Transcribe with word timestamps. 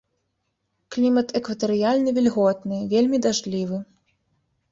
Клімат 0.93 1.27
экватарыяльны 1.39 2.09
вільготны, 2.17 2.77
вельмі 2.93 3.17
дажджлівы. 3.27 3.77